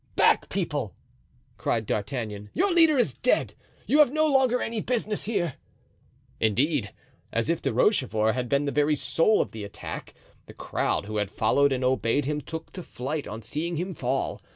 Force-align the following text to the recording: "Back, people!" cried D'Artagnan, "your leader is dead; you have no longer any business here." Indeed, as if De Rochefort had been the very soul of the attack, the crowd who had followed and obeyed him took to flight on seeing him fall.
"Back, 0.15 0.49
people!" 0.49 0.95
cried 1.59 1.85
D'Artagnan, 1.85 2.49
"your 2.55 2.73
leader 2.73 2.97
is 2.97 3.13
dead; 3.13 3.53
you 3.85 3.99
have 3.99 4.11
no 4.11 4.25
longer 4.25 4.59
any 4.59 4.81
business 4.81 5.25
here." 5.25 5.57
Indeed, 6.39 6.91
as 7.31 7.51
if 7.51 7.61
De 7.61 7.71
Rochefort 7.71 8.33
had 8.33 8.49
been 8.49 8.65
the 8.65 8.71
very 8.71 8.95
soul 8.95 9.41
of 9.41 9.51
the 9.51 9.63
attack, 9.63 10.15
the 10.47 10.55
crowd 10.55 11.05
who 11.05 11.17
had 11.17 11.29
followed 11.29 11.71
and 11.71 11.83
obeyed 11.83 12.25
him 12.25 12.41
took 12.41 12.73
to 12.73 12.81
flight 12.81 13.27
on 13.27 13.43
seeing 13.43 13.75
him 13.75 13.93
fall. 13.93 14.41